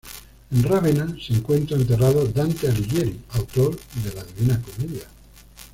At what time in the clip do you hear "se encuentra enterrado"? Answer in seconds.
1.23-2.25